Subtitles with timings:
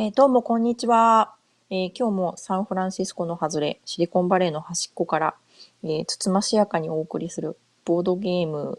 [0.00, 1.34] えー、どうも、こんにちは、
[1.70, 5.34] えー、今日もサンフランシスコの外れ、シリコンバレーの端っこから、
[5.82, 8.78] えー、つつましやかにお送りするボードゲーム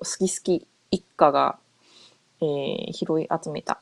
[0.00, 1.58] 好き好き一家が、
[2.42, 3.80] えー、拾い集めた、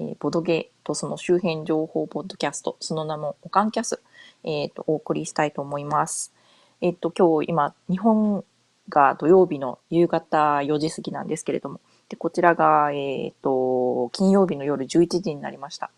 [0.00, 4.02] えー、ボドゲーとその周辺情報ポッドキャスト、その名もオカンキャス、
[4.42, 6.32] えーと、お送りしたいと思います。
[6.80, 8.44] えっ、ー、と、今日今、日本
[8.88, 11.78] が土曜日の夕方4時過ぎなんですけれども、
[12.10, 15.90] で、こちらが、えっ、ー、と、金曜日の夜11時になりました。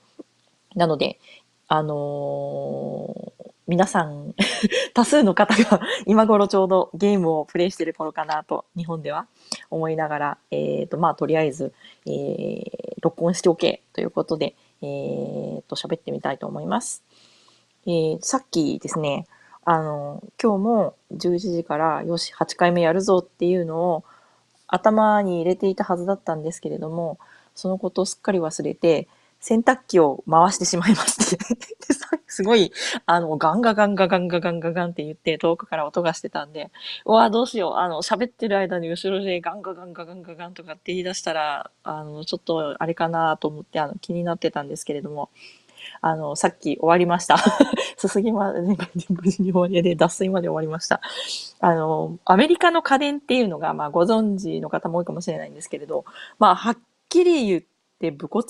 [0.77, 1.19] なので、
[1.69, 4.35] あのー、皆さん
[4.93, 9.27] 多数の方が 今頃ちょうどゲームをプレイしてる頃かなと、日本では
[9.71, 11.73] 思いながら、えっ、ー、と、まあ、とりあえず、
[12.05, 12.63] えー、
[13.01, 17.03] 録音しておけということで、えっ、と、喋ってみたいと思います。
[17.87, 19.27] えー、さっきですね、
[19.65, 24.05] あの、今日も11時からよし、8回目やるぞっていうのを、
[24.73, 27.19] 頭に入れていたはずだったんですけれども、
[27.55, 29.09] そのことをすっかり忘れて、
[29.41, 31.39] 洗濯機を回してしまいまして
[32.29, 32.73] すごい、
[33.07, 36.71] あの、ガンガガンガガンガガンガガンって言って遠くから音がしてたんで、
[37.05, 37.75] うわ、どうしよう。
[37.75, 45.29] あの、喋ってる間に後ろでガンガガンガガンガガンとかって言い出したら、あの、ちょっとあれかなと思って、あの、気になってたんですけれども、
[46.01, 47.39] あの、さっき終わりました。
[47.97, 48.77] すすぎまで、無
[49.31, 51.01] 事に終わりで、脱水まで終わりました。
[51.61, 56.05] あの、アメリカの家電っていうのが、まあ、ご存知の方も多いかもしれないんですけれど、
[56.39, 57.63] まあ、はっきり言っ
[58.01, 58.47] て武骨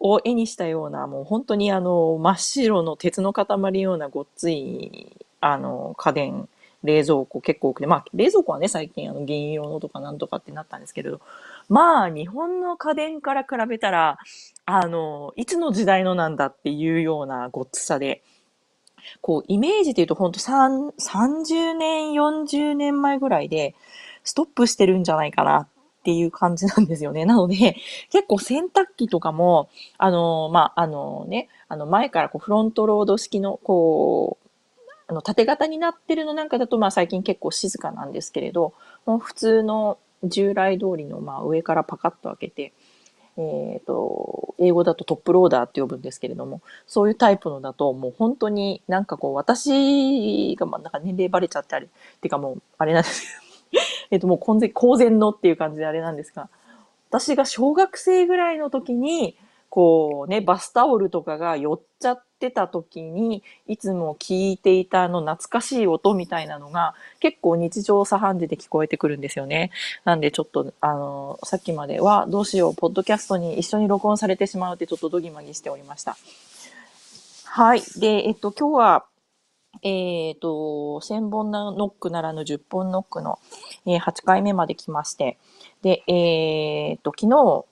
[0.00, 6.48] を絵にしたような、もう本当にあの、真っ白の鉄の塊ようなごっつい、あの、家電、
[6.84, 11.20] 冷蔵庫結構多くて、まあ、冷蔵庫はね、最近あの、原用のとかなんとかってなったんですけれど、
[11.68, 14.18] まあ、日本の家電から比べたら、
[14.66, 18.22] あの、いつの時代のなんだっていうようなごっつさで、
[19.20, 23.74] こう、イメージで言うとほんと30年、40年前ぐらいで、
[24.22, 25.68] ストップしてるんじゃないかなっ
[26.02, 27.24] ていう感じなんですよね。
[27.26, 27.76] なので、
[28.10, 34.48] 結構洗濯機とかも、あの、まあ、あのね、あの前からこうフロントロード式の、こう、
[35.06, 38.72] あの縦型になってるのなんかだと、まあ最近結構静かなんですけれど、
[39.04, 42.72] もう普通の従来通りの、まあ上からパカッと開けて、
[43.36, 51.88] えっ、と、英語だとトップローダーって呼ぶんですけれども、そういうタイプのだと、もう本当になんかこう、私が、まあなんか年齢バレちゃってあれ、っ
[52.20, 56.48] ていうかもう、あれなんですけど、 えっともう公然、公然のっていう感じであれなんですが、
[57.10, 59.36] 私が小学生ぐらいの時に、
[59.74, 69.72] こうね、バスタオルとかが寄っちゃってた時に、いつも聞いていたあの懐かしい音みたいなのが結構日常茶飯事で聞こえてくるんですよね。
[70.04, 76.16] なんでちょっと、あの、さっきまではどうしよう、ポッドキャストに一緒に録音されてしまうってちょっとドギマギしておりました。
[77.46, 77.82] はい。
[77.98, 79.06] で、えっと、今日は、
[79.82, 83.40] えっ、ー、と、1000本ノックならぬ10本ノックの、
[83.86, 85.36] えー、8回目まで来まして、
[85.82, 87.64] で、えっ、ー、と、昨日、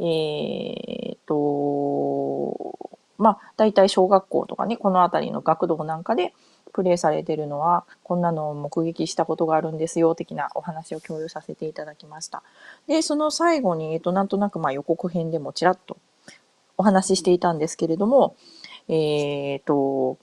[0.00, 2.78] えっ、と、
[3.18, 6.34] まあ、大体小学校とかね、この辺りの学童なんかで
[6.72, 12.42] プレイされてるのは、こんなのを目撃したことがあるんですよ、的なお話を共有させていただきました。
[12.86, 15.98] で、その最後に、えっ、と、なんとなくまあ予告編でもちらっと
[16.76, 18.36] お話ししていたんですけれども、
[18.88, 20.18] えっ、と、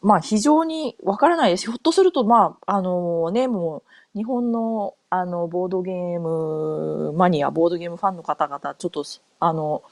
[0.00, 1.66] まあ非常にわからないです。
[1.66, 3.82] ひょっとすると、まあ、あのね、もう
[4.14, 9.04] 日本のあのボードゲームマニア、ボードゲームファンの方々、ちょっと、
[9.40, 9.82] あの、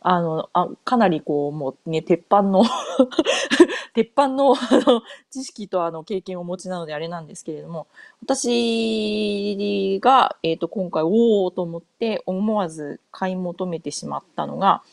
[0.00, 2.62] あの、あかなりこう、もうね、鉄板の
[3.92, 4.54] 鉄板の
[5.30, 7.88] 知識とあの経験をお持ちなのであれなんですけれども、
[8.22, 14.84] 私が、えっ、ー、と、今回、おおと思って思わず買い求めてしまったのが、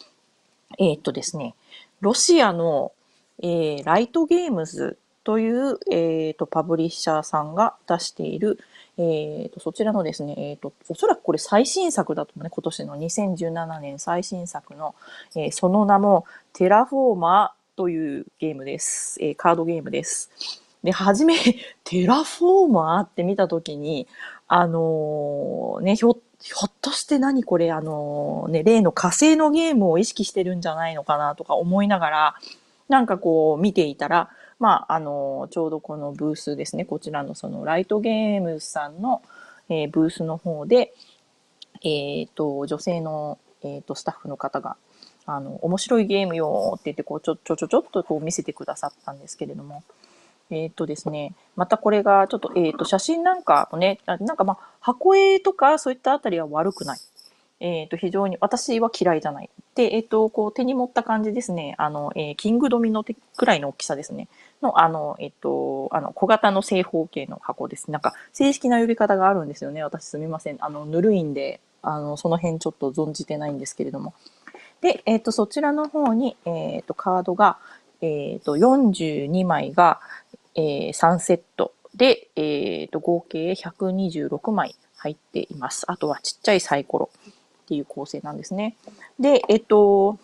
[0.80, 1.54] えっ、ー、とですね、
[2.02, 2.92] ロシアの、
[3.40, 8.60] えー、ライトゲームズという、えっ、と、パブリッシャーさんが出している、
[8.98, 14.96] えーと、そちらのですね、えーと、おそらくこれ最新作だとね、今年の2017年最新作の、
[15.36, 19.18] えー、その名もテラフォーマーというゲームです。
[19.22, 20.30] えー、カードゲームです。
[20.84, 21.36] で、はじめ、
[21.84, 24.08] テラフォーマーって見たときに、
[24.48, 32.36] あのー、ね、ひょ、ひょっとして何これ、あのー、ね、例の火星のゲームを意識してるんじゃないのかなとか思いながら、
[32.90, 34.30] なんかこう見ていたら、
[34.64, 39.22] まあ、あの、ちょうどこのブースですね、こちらのそのライトゲームズさんの、
[39.68, 40.94] えー、ブースの方で、
[41.84, 44.78] えっ、ー、と、女性の、えっ、ー、と、スタッフの方が、
[45.26, 49.84] あの、面白いゲームよって言って、こう、ちょ、ちょちょちょっとこう見せてくださったんですけれども、
[50.50, 57.00] えっ、とですね、またこれがちょっと、えっ、と、写真なんかもね、なんかまあ、箱絵とかそういったあたりは悪くない。
[57.64, 59.50] えっ、と、非常に、私は嫌いじゃない。
[59.74, 61.76] で、えっ、と、こう、手に持った感じですね。
[61.78, 64.28] あの、えキングドミの手くらいの大きさですね。
[64.62, 67.90] の、あの、えっと、あの、小型の正方形の箱です。
[67.90, 69.82] なんか、正式な呼び方があるんですよね。
[69.82, 70.58] 私すみません。
[70.60, 74.14] あの、ぬるいんで、あの、その辺ちょっと存じてないんですけれども。
[74.82, 77.60] で、えっ、と、そちらの方に、えっ、と、カードが、
[78.02, 80.02] えっ、と、42枚が、
[80.56, 85.84] えー、3セットで、えっ、と、合計126枚入っています。
[85.88, 87.10] あとはちっちゃいサイコロ
[87.64, 88.76] っていう構成なんですね。
[89.20, 90.20] で、えっ、と、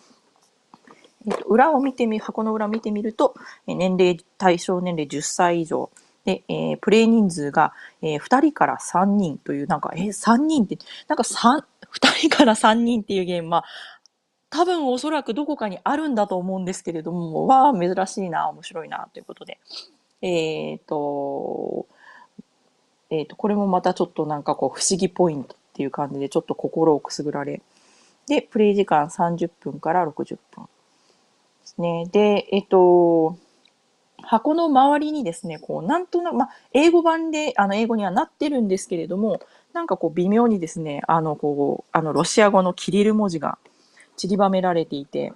[1.26, 3.34] えっと、裏を見てみ、箱の裏を見てみると、
[3.66, 5.90] 年齢、対象年齢10歳以上。
[6.24, 7.72] で、えー、プレイ人数が、
[8.02, 10.78] えー、2人から3人という、なんか、えー、3人って、
[11.08, 13.64] なんか3、2人から3人っていうゲームは、
[14.50, 19.58] 多分おそらくどこかにあるんだと思うんですけれども、わあ、珍しいな、面白いな、ということで。
[20.22, 21.86] えっ、ー、と、
[23.10, 27.62] えっ、ー、と、これもまたちょっとなんかこう、不思議ポイントっていう感じで、ちょっと心をくすぐられ。
[28.28, 30.68] で、プレイ時間30分から60分で
[31.64, 32.06] すね。
[32.12, 33.38] で、えっ、と、
[34.22, 39.40] 箱の周りにですね、こう、なんとなく、ま、英語版で、あの、英語にはなってるんですけれども、
[39.72, 43.56] なんかこう、微妙にですね、あの、こう、あの、ロシア語のキリル文字が
[44.16, 45.32] 散りばめられていて、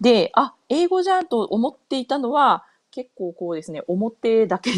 [0.00, 4.76] で、あ、英語じゃんと思っていたのは、結構こうですね、表だけで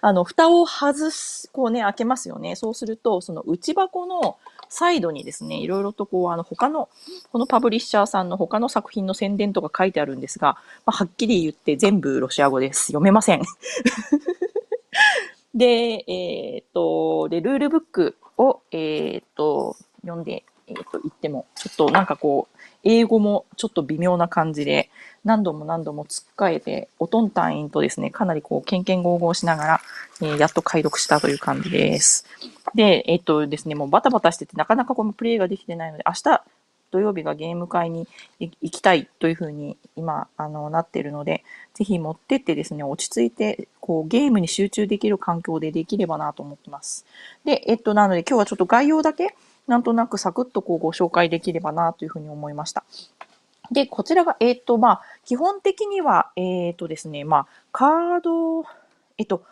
[0.00, 2.56] あの、蓋を外す、こうね、開けますよね。
[2.56, 4.36] そうすると、その内箱の
[4.68, 6.88] サイドにですね、いろいろとこう、あの、他の、
[7.32, 12.86] このパブリッシャーさんの他の作品の宣伝とか書いてあるんですが、まあ、はっきり言って全部ロシア語です。
[12.86, 13.42] 読めません。
[15.54, 24.90] で、えっ、と、で、ルールブックを、えっ、と、読んで、えっ、と、言っても、ちょっとなんかこう、英語もちょっと微妙な感じで、
[25.24, 29.80] 何度も何度も突っかえて、おとん隊員とですね、かなりこう、けんけんごうごうしながら、
[30.20, 32.26] えー、やっと解読したという感じです。
[32.74, 36.42] で、えっとですね、もうバタバタしてて、なかなかこのプレイができてないので、明日、
[36.94, 38.06] 土曜日がゲーム会に
[38.38, 41.42] 行きたいというふうに今、あの、なってるので、
[41.74, 47.04] ぜひ持ってってですね、落ち着いて、こう、ゲームに集中できる環境でできればなと思ってます。
[47.44, 49.34] で、えっと、なので今日はちょっと概要だけ、
[49.66, 52.84] なんとなくサクッとこうご紹介できればなというふうに思いました。
[53.70, 58.64] で、こちらが、えっ、ー、と、まあ、基本的には、えっ、ー、とですね、まあ、カード、
[59.16, 59.42] えっと、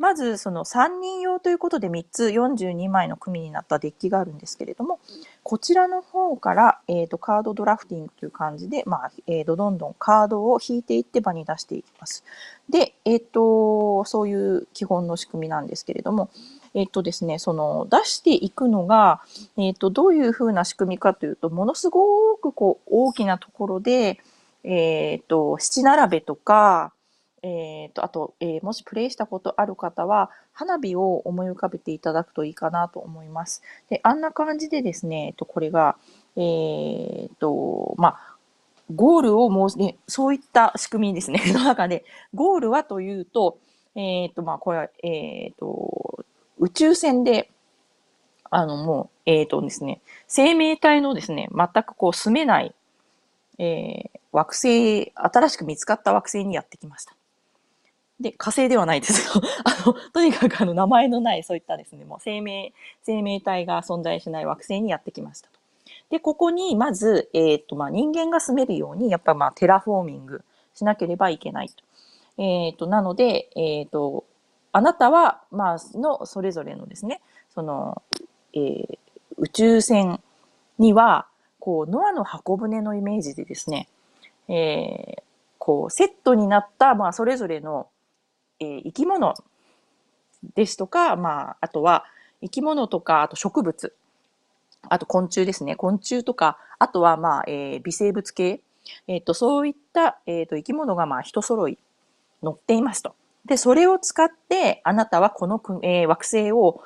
[0.00, 4.98] まずその3人用ということで3つ42枚の組になったデッキがあるんですけれども、
[5.42, 12.24] こちらの方から、えーと、カードドラフティングという感じで、まあえーと、どんどんカードを引いていって場に出していきます。
[12.70, 16.30] で、えっ、ー、と、そういう基本の仕組みなんですけれども、
[16.74, 19.22] えっ、とですね、その出していくのが、
[19.56, 24.18] えっ、と、どういうふうな仕組みかというと、ものすごくこう大きなところで、
[24.64, 26.92] えっ、と、七並べとか、
[27.42, 33.62] えっ、と、あと、え、もしプレイしたことある方は、花火を思い浮かべていただくといいかなと思います。
[33.88, 35.96] で、あんな感じでですね、えっと、これが、
[36.36, 38.36] えっ、と、まあ、
[38.94, 43.58] ゴールをもう、ね、そういった仕組みですね、 の中で、ゴールはというと、
[43.94, 46.09] えっ、と、まあ、これは、えっ、と、
[46.60, 47.50] 宇宙船で、
[48.50, 52.74] あの、もう、えっ、とですね、生命体のですね、全くこう住めない、
[53.58, 57.14] えー、惑星、新しく見つかった惑星にやってきました。
[58.20, 59.42] で、火星ではないですよ。
[59.64, 65.58] あの、とにかくあの、名前のない、そういったですね、もう生命、生命体が存在しない惑星にやってきましたと。
[66.10, 71.84] で、ここに、まず、えっ、ー、と、まあ、人間が住めるように、やっぱまあ、テラフォーミングしなければいけないと。
[72.36, 74.24] えっ、ー、と、なので、えっ、ー、と、
[74.72, 77.20] あなたは、まあ、の、それぞれのですね、
[77.54, 78.02] その、
[78.54, 78.98] えー、
[79.36, 80.20] 宇宙船
[80.78, 81.26] には、
[81.58, 83.88] こう、ノアの箱舟のイメージでですね、
[84.48, 85.22] えー、
[85.58, 87.88] こう、セットになった、まあ、それぞれの、
[88.60, 89.34] えー、生き物
[90.54, 92.04] ですとか、まあ、あとは
[92.40, 93.94] 生き物とか、あと植物、
[94.88, 95.76] あと昆虫ですね。
[95.76, 98.60] 昆虫とか、あとはまあ、えー、微生物系、
[99.06, 101.78] えっ、ー、と、そういった、えっ、ー、と、生き物がまあ、人揃い
[102.42, 103.14] 乗っていますと。
[103.46, 106.82] で、それを使って、あなたはこの、えー、惑星を、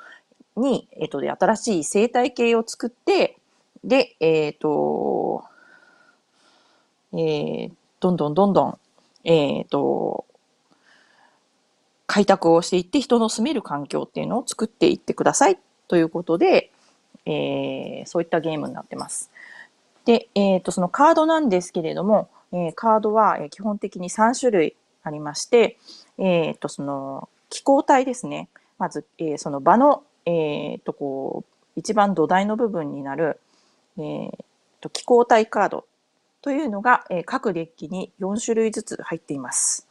[0.55, 3.37] に、えっ、と、新しい生態系を作って、
[3.83, 5.43] で、えっ、と、
[7.13, 8.79] えー、どんどんどんどん、
[9.25, 10.25] えっ、と、
[12.07, 16.71] 開拓をしていって人の住める環境っていうのを作っていってくださいということで、
[17.25, 19.31] えー、そういったゲームになってます。
[20.05, 25.77] で、えっ、ー、と、そのカードなんですけれども、えー、カードは基本的に3種類ありまして、
[26.17, 28.49] えっ、ー、と、その気候帯ですね。
[28.77, 33.39] まず、えー、その場の、えっ、と、こう、一番土台の部分になる、
[33.97, 34.31] えー、
[34.81, 35.85] と気候帯カード
[36.41, 39.87] というのが、え、各デッキに4種類ずつ入っています。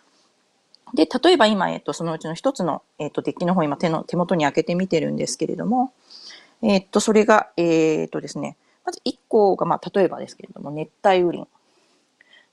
[0.94, 5.92] で、例えば今、えっと、そのうちの一つの、えっと、デッキの方、今手の、手元に開けてみてるんですけれども、
[6.62, 11.48] えっと、それが、えっとですね、まず1個が、まあ、例えばですけれども、熱帯雨林。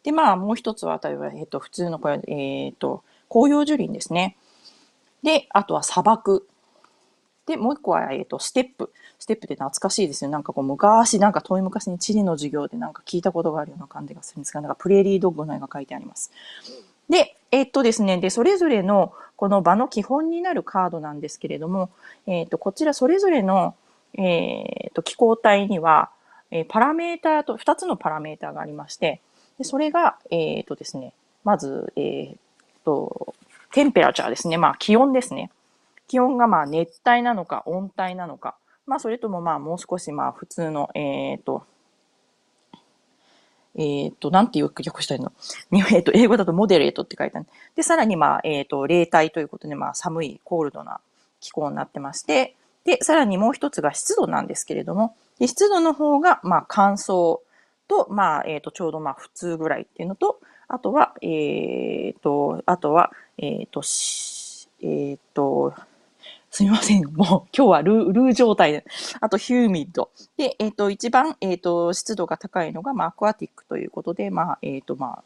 [0.04, 4.36] で、まあ、もう一つは、例えば、えっと、普通の、これ、えっと、紅葉樹林ですね。
[5.24, 6.46] で、あとは砂漠。
[7.46, 8.92] で、もう一個は、えっ、と、ステップ。
[9.20, 10.30] ステップって懐かしいですよ。
[10.30, 16.32] なんかこう、昔、なんか遠い昔に地理の授業でなんか聞いたことがあるような感じがするんですが、なんかプレーリードッグの絵が書いてあります。
[17.10, 21.90] で、えっとですね、で、それぞれのこの場の基本になるカードなんですけれども、
[22.28, 23.76] えっと、こちらそれぞれの、
[24.14, 26.10] えっと、気候体には、
[26.52, 29.22] えパラメーターと、2つのパラメーターがありまして、
[29.58, 32.36] でそれが、えっとですね、まず、えっ
[32.84, 33.34] と、
[33.72, 34.58] テンペラチャーですね。
[34.58, 35.50] まあ、気温ですね。
[36.08, 41.64] 気温がまあ熱帯なのか温帯なのか、まあそれともまあもう少しまあ普通の、えっ、ー、と、
[43.76, 45.32] えっ、ー、と、なんていう訳したいの？
[45.90, 47.48] えっ、と、英語だとモデレートって書いてある。
[47.78, 51.00] で、さらにまあ、えっ、と、冷帯ということでまあ寒い、コールドな
[51.40, 57.40] 気候になってまして、で、さらにもう一つが湿度なんですけれども、で湿度の方がまあ乾燥
[57.88, 60.42] と、まあ、えっ、と、ちょうどまあ普通ぐらいっていうのと、
[60.74, 63.82] あとは、えっ、と、あとは、えっ、と、
[64.82, 65.74] えっ、と、
[66.50, 67.04] すみません。
[67.04, 68.86] もう今日はルー、ルー状態で。
[69.20, 70.12] あとヒューミッド。
[70.38, 75.24] で、えっ、と、一番、えっ、と、湿度が高いのが、まあ、アクアティックということで、まあ、えっ、と、まあ、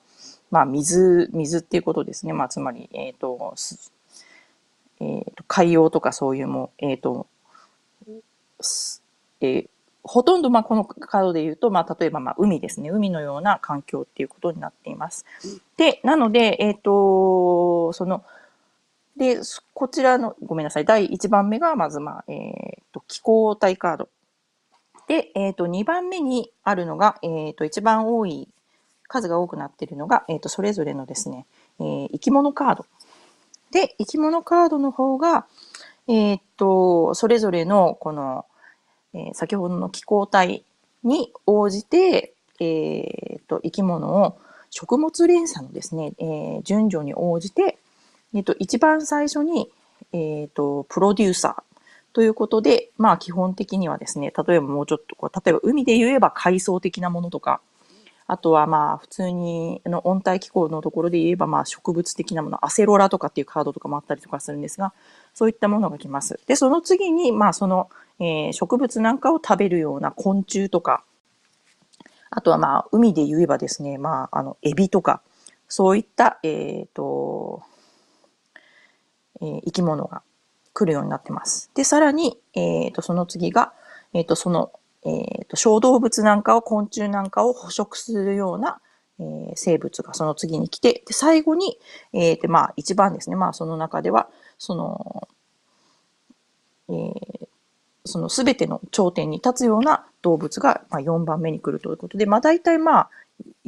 [0.50, 2.34] まあ、水、水っていうことですね。
[2.34, 3.54] まあ、つまり、えっ、と、
[5.00, 7.28] えっ、と、海洋とかそういうも、えっ、と、
[9.42, 9.68] え
[10.08, 12.92] ほとんど、まあ、このカードで言うと、まあ、例えば、まあ、海ですね。
[12.92, 15.26] 海のような環境っていうことになっています。
[15.78, 18.24] で、なので、えっ、と、その、
[19.18, 19.40] で、
[19.74, 20.86] こちらの、ごめんなさい。
[20.86, 24.10] 第1番目が、まず、まあ、えっ、と、気候体カード。
[25.08, 28.48] で、えっ、と、2番目にあるのが、えっ、と、一番多い、
[29.08, 31.48] 数が多くなっているのが、えっ、と、それぞれのですね、
[31.80, 32.86] えー、生き物カード。
[33.72, 35.48] で、生き物カードの方が、
[36.08, 38.46] えっ、と、それぞれの、この、
[39.16, 40.64] えー、先ほどの気候帯
[41.04, 44.38] に応じて、えっ、と、生き物を
[44.70, 47.78] 食物連鎖のですね、えー、順序に応じて、
[48.34, 49.70] えっと、一番最初に、
[50.12, 51.76] えっと、プロデューサー
[52.14, 57.62] ということで、まあ基本的にはですね、例えばもうちょっとこう、例えば海で言えば海藻的なものとか、
[58.28, 64.94] あとはまあ普通にの温帯気候のところで言えばまあ植物的なもの、アセロラとかっていうカードとかもあったりとかするんですが、
[65.34, 66.40] そういったものが来ます。
[66.48, 67.90] で、その次にまあその、
[68.20, 71.04] えー、植物なんかを食べるような昆虫とか、
[72.32, 75.22] あとはまあ海で言えばですね、まああのエビとか、
[75.68, 77.62] そういった、えっ、ー、と、
[79.42, 80.24] えー、生き物が
[80.74, 81.70] 来るようになってます。
[81.76, 83.74] で、さらに、えっ、ー、と、その次が、
[84.14, 84.72] えっ、と、その、
[85.06, 88.80] えっ、と、小動物なんかを、昆虫なんかを捕食するような、
[89.20, 91.78] えー、生物がその次に来て、で、最後に、
[92.12, 95.28] えっ、と、まあ、一番ですね、まあ、その中では、その、
[96.90, 97.48] えー、
[98.04, 103.10] その全ての頂点に立つような動物が、まあ、4番目に来るということで、まあ、大体まあ、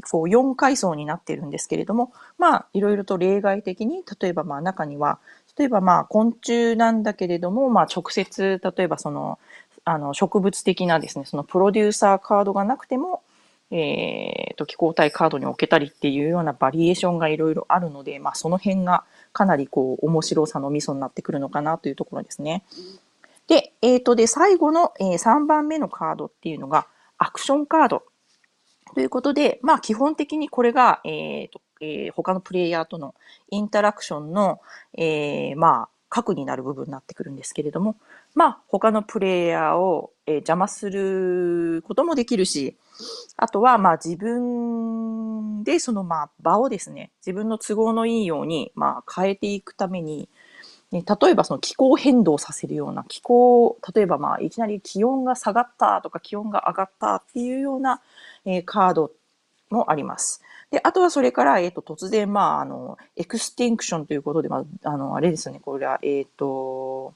[0.09, 5.19] こう4階層になってるんですけれども、まあ、いろいろと例外的に、例えばまあ中には、
[5.57, 9.39] 例えばまあ昆虫なんだけれども、まあ直接、例えばその、
[9.89, 13.23] あの植物的なですね、そのプロデューサーカードがなくても、
[13.71, 22.63] えー、と、気候体カードに置けたりっていうようなバリエーションがいろいろあるので、まあその辺がかなりこう面白さのミソになってくるのかなというところですね。
[23.47, 28.03] で、えっ、ー、と、で、最後の、えー、3番目のカードっていうのが、アクションカード
[28.93, 33.15] ということで、まあ基本的にこれが、えーとえー、他のプレイヤーとの
[33.51, 34.59] インタラクションの、
[34.97, 37.97] えー、まあ、核になる部分になってくるんですけれども、
[38.35, 42.77] まあ、他のプレイヤーを、えー、邪魔することもできるし、
[43.35, 50.29] あとは、まあ、自分で、その、まあ、場をですね、自分の都合のいいように、まあ、変えていくために、
[50.91, 58.01] ね、例えばその気候変動させるような気候、例えばまあいきなり気温が下がったとか気温が上がったっていうような、
[58.45, 59.11] えー、カード
[59.69, 60.41] もあります。
[60.71, 67.13] で、あとはそれから、えっ、ー、と、突然、まあ、あの、 extinction ということで、まあ、あの、あれですね、これは、えっ、ー、と、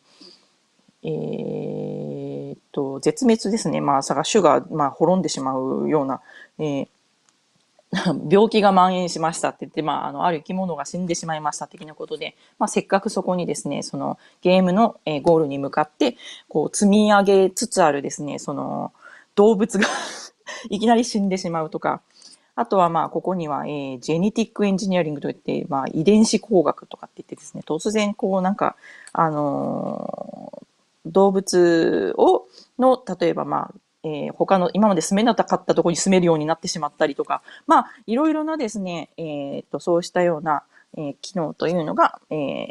[1.03, 3.81] えー、と、絶滅ですね。
[3.81, 6.22] まあ、が種が、まあ、滅んでしまうような、
[6.60, 6.88] えー、
[8.31, 16.17] 病気が蔓延しましたって言って、まあ、あの、ある生き物が死んでしまいました的なことで、まあ、せっかくそこにですね、そのゲームの、えー、ゴールに向かって、
[16.48, 18.93] こう、積み上げつつあるですね、その、
[19.36, 19.88] 動物が
[20.70, 22.01] いきなり死んでしまうとか、
[22.55, 28.75] あとはまあ、ここには、えー、ジェネティックエンジニアリングといって、まあ、遺伝子工学とかって言ってですね、突然こうなんか、
[29.13, 40.63] あのー、動物を、の、例えばまあ、えー、他の今まで住めなかったところに住めるようになってしまったりとか、まあ、いろいろなですね、えー、と、そうしたような、
[40.98, 42.67] えー、機能というのが、えー、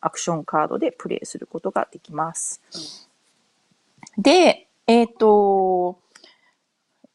[0.00, 2.60] アクションカードでプレイすることができます。
[4.18, 5.98] で、えっ、と、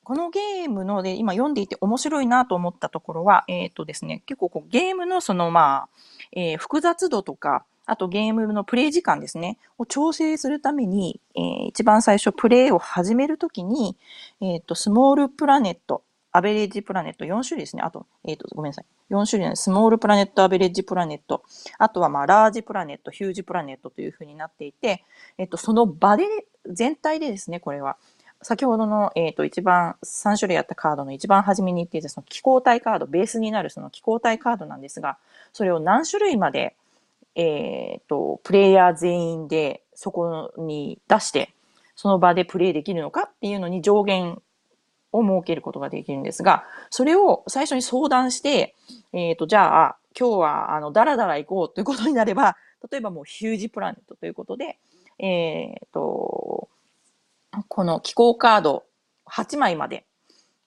[0.10, 5.90] このゲームので、今読んでいて面白いなと思ったところは、えっ、ー、とですね、結構こうゲームのそのまあ、
[6.32, 13.98] えー、複雑度とか、あとゲームのプレイ時間ですね、を調整するために、えー、一番最初プレイを始めるときに、
[14.42, 16.02] えっ、ー、と、スモールプラネット、
[16.32, 17.84] アベレージプラネット4種類ですね。
[17.84, 18.86] あと、えっ、ー、と、ごめんなさい。
[19.14, 21.44] 4種類のスモールプラネット、アベレージプラネット、
[21.78, 25.04] あとはまあ、ラージプラネット、ヒュージプラネットというふうになっていて、
[25.38, 26.26] えっ、と、その場で、
[26.66, 27.98] 全体でですね、これは、
[28.42, 35.18] 先ほどの、えっ、と、一番、3種類あったカードの一番初めに言っていた、その気候体カード、ベースになるその気候体カードなんですが、
[35.52, 36.76] それを何種類まで、
[37.36, 41.54] えっ、と、プレイヤー全員でそこに出して、
[41.96, 44.42] その場でプレイできるのかっていうのに上限
[45.12, 48.76] を設けることができるんですが、それを最初に相談して、
[49.12, 52.56] えっ、ー、と、じゃあ、今日は、あの、だらだら行こうということになれば、
[52.90, 54.78] 例えばもうヒュージプラネットということで、
[55.20, 56.29] えっ、ー、と、
[57.80, 58.84] この気候カード
[59.26, 60.04] 8枚まで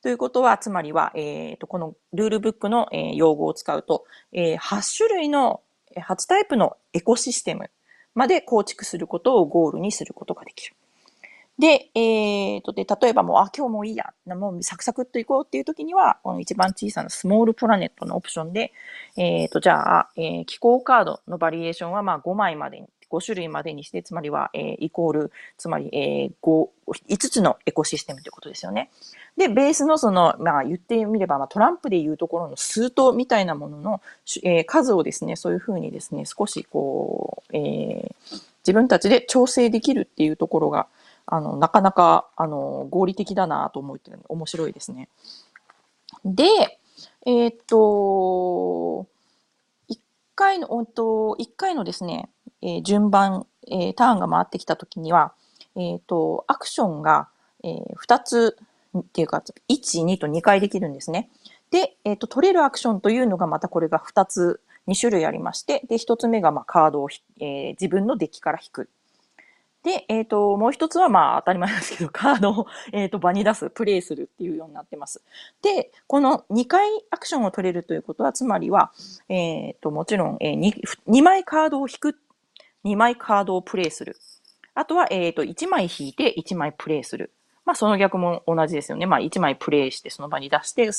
[0.00, 5.61] ということは、つまりは、えっ、ー、と、このルールブックの、え、用語を使うと、え、8種類の、
[5.95, 7.71] 8タイプのエコシステム
[8.14, 10.75] まで構築することをゴールにすることができる。
[11.59, 18.73] で、えっ、ー、と、で、例えばもう、あ、今日もういいや、もうサクサクっと行こうっていう時には、この一番小さなスモールプラネットのオプションで、
[19.19, 26.69] えっ、ー、と、じゃあ、えー、気候カードのバリエーションは、まあ、5枚までに、5種類までにして、つまりは、えー、イコール、つまり、えー、5、
[27.09, 28.90] 5つのエコシステムということですよね。
[29.37, 34.00] で、ベースのその、まあ言ってみれば、まあトランプでいうところの数頭みたいなものの、
[34.42, 40.87] えー、数をですね、そういうふうにですね、少しこう、えー、自分たちで調整できるっていうところが、
[41.26, 45.09] あの、なかなか、あの、合理的だなと思って、面白いですね。
[46.25, 46.45] で、
[47.26, 49.07] えー、っと、
[49.88, 50.00] 一
[50.35, 52.28] 回の、おと、一回のですね、
[52.62, 55.33] えー、順番、えー、ターンが回ってきたときには、
[55.76, 57.28] えっと、アクションが、
[57.64, 58.57] えー、2つ
[58.99, 61.31] っていうか、1、2と2回できるんですね。
[61.71, 67.09] で、えっ、と、取れるアクションというのがまたこれが2つ、2種類ありまして、で、1つ目がまあカードを、
[67.40, 68.90] えー、自分のデッキから引く。
[69.83, 75.23] で、えっ、と、もう一つはまあ当たり前ですけど、 カードを、えっ、と、場に出す、プレイするっていうようになってます。
[75.62, 78.92] で、この2回アクションを取れるということは、つまりは、
[79.28, 82.19] えっ、と、もちろん、えー2、2枚カードを引く、
[82.84, 84.16] 2枚カードをプレイする。
[84.75, 87.30] あとは、えっ、と、1枚引いて1枚プレイする。
[87.64, 89.06] まあ、その逆も同じですよね。
[89.06, 90.90] まあ、1枚プレイして、その場に出して、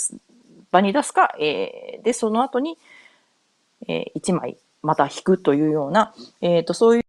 [0.71, 2.77] 場に出すか、えー、で、その後に、
[3.87, 7.03] えー、1枚また引くというような、えっ、と、そういう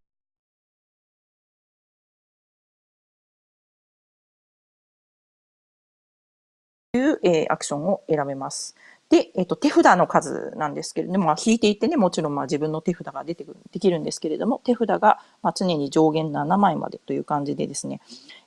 [6.99, 8.77] いう、えー、アクションを選べます。
[9.15, 18.01] で、えっ、と、手札の数なんですけれども、まあ、引いていってね、もちろんまあ自分の手札が出てくる、できるんですけれども、手札がまあ常に上限7枚までという感じでですね、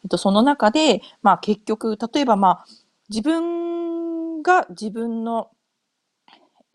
[0.04, 2.66] えっ、と、その中で、まあ結局、例えばまあ、
[3.08, 5.52] 自分が自分の、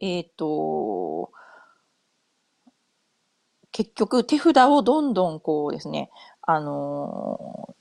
[0.01, 1.31] えっ、と、
[3.73, 7.75] 結局手札をどんどんこうですね、あの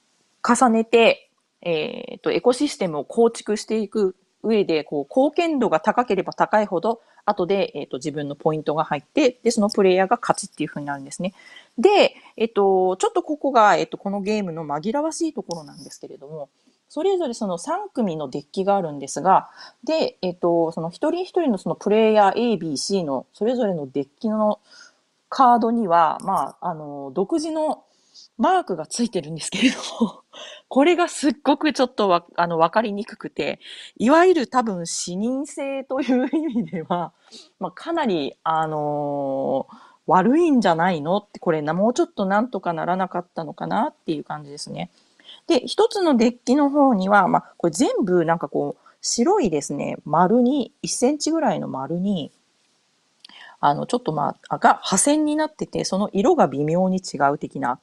[0.46, 11.34] 重ねて、えっ、と、エコシステムを構築していく上で、こう、貢献度が高ければ高いほど、後で、えっ、ー、と、自分のポイントが入って、で、そのプレイヤーが勝ちっていう風になるんですね。
[11.78, 16.50] で、えっ、ー、と、ちょっとここが、えっ、と、このゲームの紛らわしいところなんですけれども、
[16.90, 19.50] それぞれその3組のデッキがあるんですが、
[19.84, 24.60] で、えっ、と、その一人一人のそのプレイヤー A、B、C のそれぞれのデッキの
[25.30, 27.86] カードには、まあ、あの、独自の
[28.42, 30.24] マークがついてるんですけれども、
[30.68, 33.60] これがすっごくちょっとわ、あの、わかりにくくて、
[33.98, 37.14] いわゆる多分視認性という意味では、
[37.60, 39.76] まあ、かなり、あのー、
[40.08, 44.90] 悪いんじゃないのって、これな、もうちょっとなんとかならなかったのかなっていう感じですね。
[45.46, 52.32] で、一つのデッキの方には、まあ、これ全部なんかこう、白いですね、丸に、1センチぐらいの丸に、
[53.60, 57.80] あの、ちょっとまあ、が破線になってて、その色が微妙に違う的な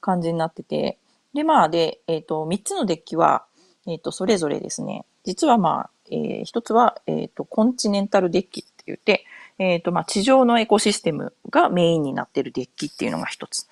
[0.00, 0.98] 感じになってて、
[1.34, 3.44] で、まあ、で、えっ、ー、と、3つのデッキは、
[3.86, 9.24] えっ、ー、と、それぞれですね、実はまあ、えー、一つは、えっ、と、コンチネンタルデッキって言って、
[9.58, 13.68] えっ、と、まあ、地上のエコシステムがメインになってるデッキっていうのが一つ。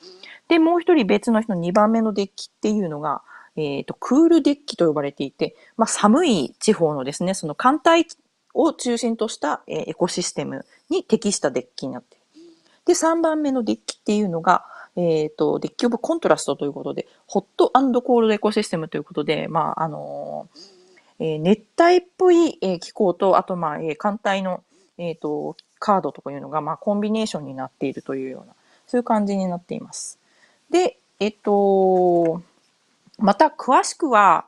[0.49, 3.23] で、もう一人別の人の2番目のデッキっていうのが、
[3.57, 8.07] えっ、と、クールデッキと呼ばれていて、まあ、寒い地方のですね、その艦隊
[8.53, 12.23] を中心とした、えエコシステムに適したデッキになってる。
[12.85, 14.67] で、3番目のデッキっていうのが、
[14.97, 20.77] えっ、ー、と、デッキオブコントラストということで、ホットコールドエコシステムということで、まあ、あのー、
[21.19, 24.63] えー、熱帯っぽい、えー、気候と、あと、まあ、えー、艦隊の、
[24.99, 28.55] えっ、と、カードとかいうのが、まあ、コンビネーションになっているというような、
[28.87, 30.19] そういう感じになっています。
[30.71, 32.43] で、えっ、と、
[33.19, 34.47] また詳しくは、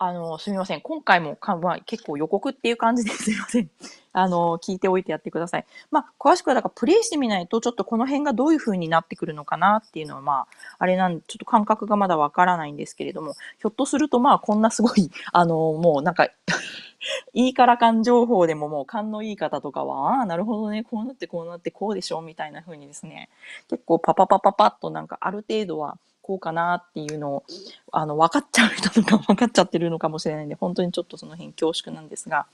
[0.00, 0.80] あの、すみません。
[0.80, 3.70] 今回もか、まあ、結構予告っていう感じですみません。
[4.12, 5.66] あの、聞いておいてやってください。
[5.90, 10.46] まあ、詳しくはだからプレイしてみないと、ちょっとこの辺がどういう風になってくるのかなっていうのは、まあ、
[10.78, 16.28] あれなんで、ちょっと感覚がまだわからないんですけれども、ひょっとするとまあ、こんなすごい、あの、もうなんか
[17.34, 23.28] いいから感情報でももう勘のいい方とかは、ああ、なるほどね、こうなってこうなってこうでしょ、みたいな風にですね、
[23.68, 27.44] 結構パパパパパッとなんかある程度はこうかなっていうのを、
[27.90, 32.46] あの、分かっちゃう人とか分かっちゃってるのかもしれないんで、本当にちょっとその辺恐縮なんですが、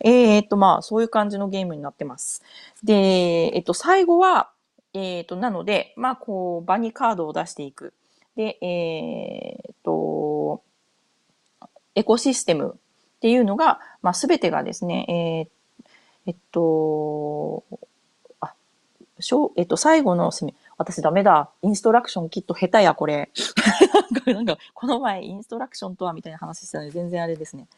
[0.00, 2.42] えー、っと、まあ、そういう感じのゲームになってます。
[2.82, 2.94] で、
[3.54, 4.48] えっと、最後は、
[4.94, 7.92] えー、っと、なので、まあ、こう、場にカードを出していく。
[8.36, 10.62] で、えー、っと、
[11.94, 12.78] エコシステム
[13.16, 15.90] っていうのが、まあ、すべてがですね、えー、
[16.28, 17.64] えっと、
[18.40, 18.54] あ、
[19.20, 20.32] しょえっと、最後の
[20.76, 21.50] 私ダメだ。
[21.62, 23.30] インストラクションきっと下手や、これ。
[24.26, 27.68] なんか、この前、インストラクションとはみたいな話してたので、全然あれですね。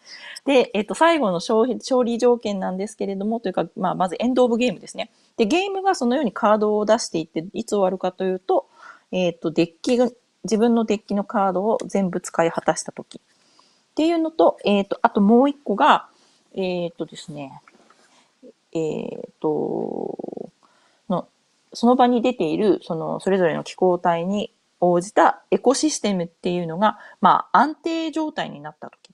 [0.45, 5.11] で、えっと、最後の勝利条件なんですけれども、というか、まあ、まずエンドオブゲームですね。
[5.37, 8.67] で、ゲームがそのようにカードを出していって、いつ終わるかというと、
[9.13, 10.09] えっと、デッキが、
[10.45, 13.19] 自分のデッキのカードを全部使い果たしたとき。
[13.19, 13.21] っ
[13.97, 16.09] ていうのと、えっと、あともう一個が、
[16.55, 17.61] えっとですね、
[18.73, 20.19] えっと、
[21.77, 29.11] その場に出ている、その、それぞれの気候帯に応じたエコシステムっていうのが、まあ、安定状態になった時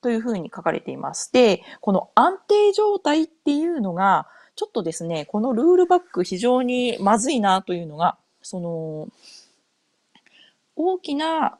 [0.00, 1.30] というふうに書かれています。
[1.32, 9.08] で、この安定状態っていうのが、ちょっとですね、このルールバック非常にまずいなというのが、その、
[10.76, 11.58] 大きな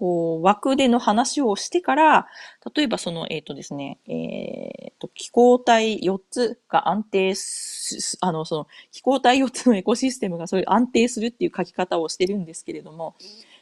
[0.00, 2.26] こう、枠での話をしてから、
[2.74, 7.79] 例えばその、えっ、ー、とですね、えっ、ー、と、気候帯4つが安定す、
[8.20, 13.14] あの、その、気候帯4つの エコシステムがそういう安定するっていう書き方をしてるんですけれども、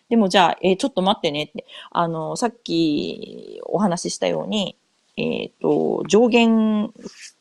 [0.09, 4.77] でもじゃあ、えー、ちょっと待ってねって、あの、さっきお話ししたように、
[5.17, 6.93] えっ、と、上限、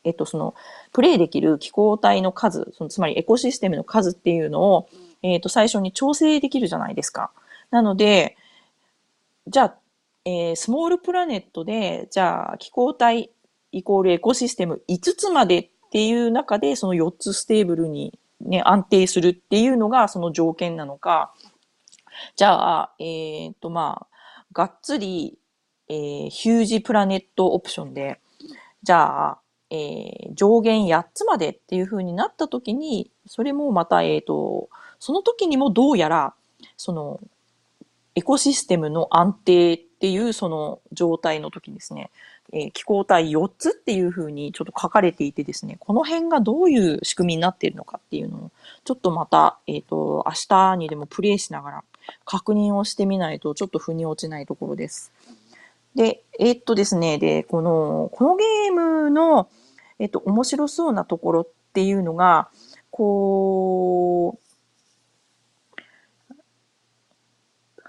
[0.04, 0.54] えっ、と、その、
[0.92, 4.88] プレイできる気候帯の数、そのつまりエコシステムの数っていうのを、
[5.22, 7.30] えっ、と、最初に調整できるじゃないですか。
[7.70, 8.36] なので、
[9.46, 9.74] じゃあ、
[10.24, 13.30] え、 small planet で、じゃあ気候帯
[13.72, 21.32] イコールエコシステム5つまでっていう中で、その4つ stable にね、安定するっていうのがその条件なのか、
[22.36, 25.38] じゃあ、えっ、と、まあ、がっつり、
[25.88, 28.20] えー、 huge planet option で、
[28.82, 29.38] じゃあ、
[29.70, 36.34] えー、上限8つまでっていう風になった時に、それもまた、えっ、と、その時にもどうやら、
[36.76, 37.20] その、
[38.14, 42.10] エコシステムの安定っていうその状態の時ですね、
[42.52, 48.50] えー、気候帯4つっていうふうにちょっと書かれていてですね、この辺がどういう仕組みになっているのかっていうのを、
[48.84, 51.84] ちょっとまた、えっ、ー、と、明日にでもプレイしながら
[52.24, 55.12] 確認をしてみないとちょっと腑に落ちないところです。
[55.94, 59.48] で、えっ、とですね、で、この、このゲームの、
[59.98, 62.48] えっ、と、面白そうなところっていうのが、
[62.90, 64.47] こう、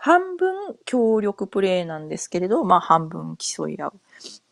[0.01, 3.93] 半分協力プレイなんですけれど、まあ半分競い合う。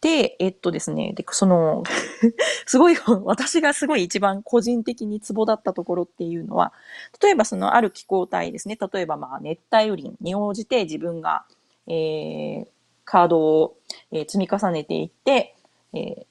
[0.02, 1.84] で、えっとですね、で、その
[2.68, 6.74] すごい、私がすごい一番個人的にツボだったところっていうのは、
[7.22, 11.46] 例えばそのある気候帯ですね、例えばまあ熱帯雨林に応じて自分が、
[11.88, 12.68] えー、
[13.06, 13.78] カードを、
[14.12, 15.56] 積み重ねていって、
[15.94, 16.26] えー、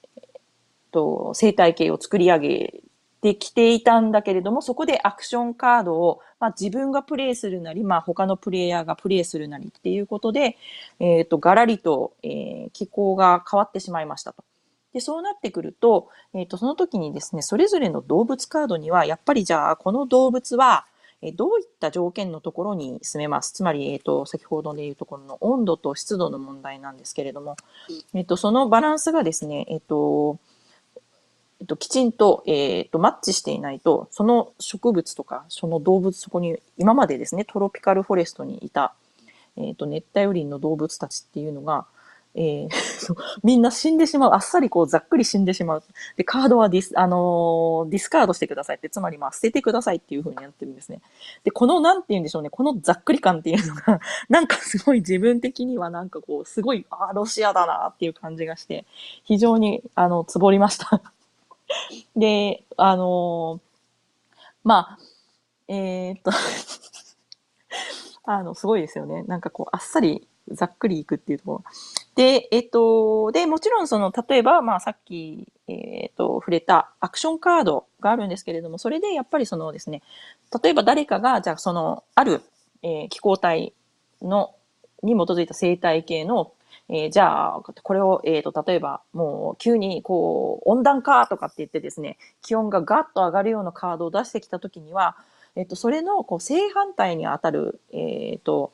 [0.91, 2.81] と、生態系を作り上げ
[3.21, 10.57] てきていたんだけれども、そこでアクションカードを、まあ、自分がプレイするなり、まあ、他のプレイヤーがプレイするなりっていうことで、
[10.99, 14.43] えっ、ー、と、ガラリと、えー、気候が変わってしまいましたと。
[14.93, 20.85] で、そうなってくると、えっ、ー、と、その時にですね、それぞれの動物カードには、やっぱりじゃあ、この動物は、
[21.21, 23.51] えどういった条件のところに住めます。
[23.51, 27.57] つまり、えっ、と、先ほどで言うところの温度と湿度の問題なんですけれども、
[28.13, 30.37] えっ、と、そのバランスがですね、えっ、と、
[31.59, 38.93] えっと、きちんと、えっと、マッチしていないと、その植物とか、その動物、そこに、今までですね、トロピカルフォレストにいた、
[39.55, 41.85] えっと、熱帯雨林の動物たちっていうのが、
[42.37, 42.69] えー、
[43.43, 44.33] みんな死んでしまう。
[44.33, 45.83] あっさりこう、ざっくり死んでしまう。
[46.15, 51.01] で、カードはディス、あのー、ディスカードしてくださいって、つまりまあ、捨ててくださいっていう風にやってるんですね。
[51.43, 58.85] で、この、なんて言うんでしょうね、このざっくり感っていうのが、 なんかすごい自分的にはなんかこう、すごい、ああ、ロシアだなっていう感じがして、
[59.23, 61.01] 非常に、あの、つぼりました。
[62.15, 64.99] で、あのー、まあ、
[65.67, 66.31] えー、っと
[68.25, 69.23] あの、すごいですよね。
[69.23, 71.63] なんかこう、あっさり、ざっくりいくっていうところ。
[72.15, 80.01] で、えっと、で、もちろんその、例えば、まあさっき、えっと、触れたアクションカードがあるんですけれども、それでやっぱりそのですね、
[80.63, 82.41] 例えば誰かが、じゃあその、ある、
[82.81, 83.73] えー、気候帯
[84.21, 84.55] の、
[85.03, 86.53] に基づいた生態系の、
[86.89, 95.17] えー、じゃあ、これを、えっ、ー、と、例えば、もう、急に、こう、温暖化とかって言ってですね、気温がガッと上がるようなカードを出してきたときには、
[95.55, 98.71] えっ、ー、と、それの、こう、正反対に当たる、えっ、と、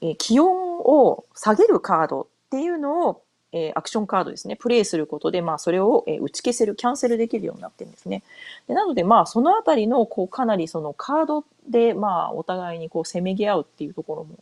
[0.00, 8.22] え気温を下げるカードっていうのを、えアクションカードですね、プレイすることで、まあ、それを、え打ち消せる、キャンセルできるようになってるんですね。
[8.66, 14.36] でなので、まあ、そのあたりの、こう、かなりそのカードで、まあ、お互いにこう、せめぎ合うっていうところも、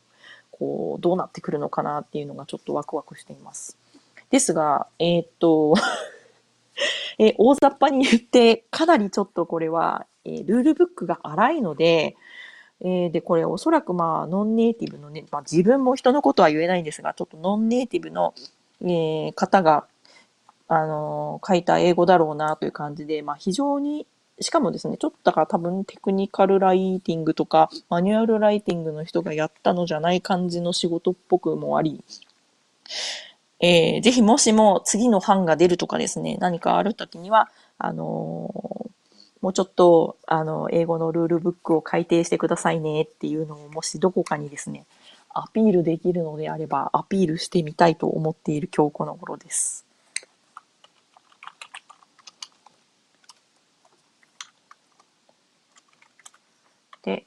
[0.62, 3.77] こう、どうなってくるのかなっていうのがちょっとワクワクしています。
[4.31, 5.75] ですが、えー、っと
[7.18, 12.16] え大雑把に言って、かなりちょっとこれは、えー、ルールブックが荒いので、
[12.81, 18.35] えー、で、これおそらくまあ、ノンネイティブのね、まあ自分も人のことは言えないんですが、ちょっとノンネイティブの、
[18.83, 19.87] えー、方が、
[20.68, 24.07] あのー、書いた英語だろうなという感じで、まあ非常に、
[24.42, 32.05] しかもですね、ちょっとだから多分テクニカルライティングとか、マニュアルライティングの人がやったのじゃない感じの仕事っぽくもあり、
[33.61, 38.90] えー、ぜひもしも次の版が出るとかですね、何かあるときには、あのー、
[39.40, 44.85] もうちょっと、あの、英語のルールブックを改訂してくださいねっていうのを、もしどこかにですね、
[45.31, 49.87] アピールできるのであれば、アピールしてみたいと思っている今日この頃です。
[57.02, 57.26] で、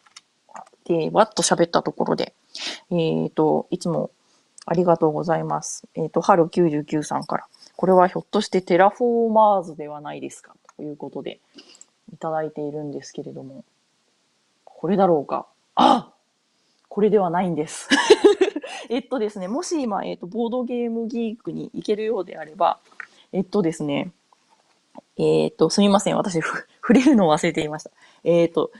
[0.85, 2.33] で、わっと喋ったところで、
[2.91, 4.11] えっ、ー、と、いつも
[4.65, 5.87] ありがとうございます。
[5.95, 7.47] えっ、ー、と、春99さんから。
[7.75, 10.55] これはひょっとしてテラフォーマーズではないですか？
[10.77, 11.39] ということで、
[12.13, 13.65] いただいているんですけれども、
[14.63, 15.47] これだろうか？
[15.75, 16.11] あ
[16.87, 17.89] これではないんです。
[18.89, 22.79] えっとですね、もし今、えっと、ボードゲームギークに行けるようであれば、
[23.33, 24.11] えっとですね、
[25.17, 26.17] えっと、すみません。
[26.17, 26.39] 私、
[26.81, 27.91] 触れるのを忘れていました。
[28.23, 28.71] えっと、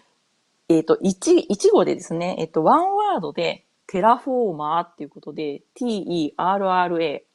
[0.67, 7.25] えっと、1、1語でですね、えっと、 one word で、テラフォーマーっていうことで、t-e-r-r-a、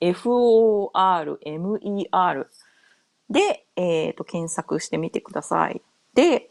[0.00, 1.40] f-o-r-m-e-r
[3.28, 5.82] で、えっ、ー、と、検索してみてください。
[6.14, 6.50] で、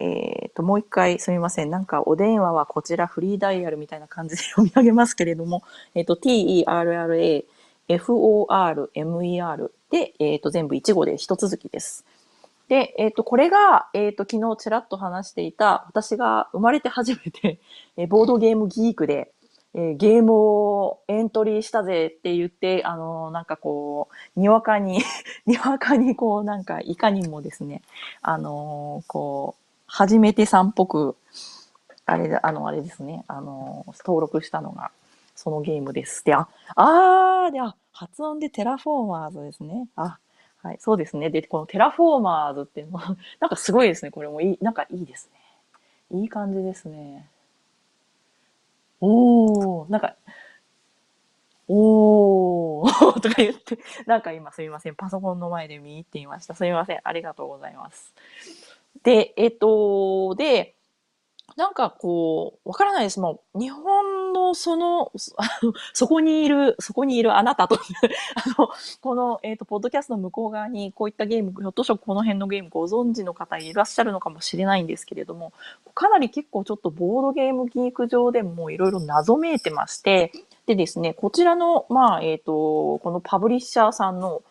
[0.00, 1.70] えっ、と、もう一回すみません。
[1.70, 5.62] なんかお電話はこちらフリーダイヤルみたいな感じで読み上げますけれども、
[5.94, 7.44] えっ、と、t-e-r-r-a、
[7.88, 12.04] f-o-r-m-e-r で、えっ、と、全部1語で一続きです。
[12.72, 17.60] で、えっ、と、これが、えっ、と、昨日ちらっと話していた、私が生まれて初めて、
[17.98, 19.30] えボードゲームギークで、
[19.74, 25.02] えー、ゲームをエントリーしたぜって言って、あのー、なんかこう、にわかに
[25.44, 27.82] にわかにこう、なんか、いかにもですね、
[28.22, 31.16] あのー、こう、初めてさんっぽく、
[32.06, 34.92] あれ、あの、あれですね、あの登録したのが、
[35.34, 36.24] そのゲームです。
[36.24, 39.88] で、あ、あー、で、あ、発音でテラフォーマーズですね。
[39.94, 40.18] あ、
[40.62, 41.28] はい、そうですね。
[41.28, 44.12] で、このテラフォーマーズっていうのは、 なんかすごいですね。
[44.12, 45.28] これもいい、なんかいいです
[46.10, 46.20] ね。
[46.20, 47.28] いい感じですね。
[49.00, 50.14] おー、なんか、
[51.66, 54.94] おー とか言って、なんか今すみません。
[54.94, 56.54] パソコンの前で見入っていました。
[56.54, 57.00] すみません。
[57.02, 58.14] ありがとうございます。
[59.02, 60.74] で、えっと、で、
[61.56, 63.20] なんかこう、わからないです。
[63.20, 63.82] もう、日本
[64.48, 65.12] のその、
[65.92, 67.76] そこにいる、そこにいるあなたと
[68.34, 68.68] あの、
[69.00, 75.52] この、えっ、ー、と、ポッドキャストの向こう側にこういったゲーム、ひょっとしたらこの辺のゲームご存知の方いらっしゃるのかもしれないんですけれども、
[75.94, 80.32] かなり結構ちょっとボードゲームギーク上でもいろいろ謎めいてまして、
[80.66, 84.42] でですね、こちらの、まあ、えっ、ー、と、このパブリッシャーさんの、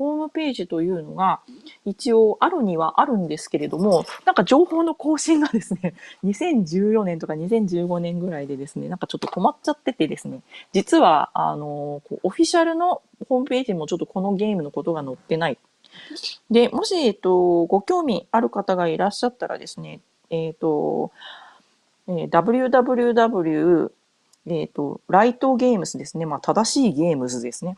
[0.00, 1.40] ホームページというのが
[1.84, 5.92] 一応あるにはあるんですけれども、なんか情報の更新がですね、
[6.24, 10.40] 2014年とか2015年ぐらいでですね、なんかちょっと止まっちゃっててですね、
[10.72, 15.58] 実は、あの、オフィシャルのホームページもちょっとこのゲームのことが載ってない。
[16.50, 21.10] で、もし、えっと、ご興味ある方がいらっしゃったらですね、えっと、
[22.08, 23.90] えー、www
[24.46, 26.24] えっ、と、ライトゲームズですね。
[26.24, 27.76] まあ、正しいゲームズですね。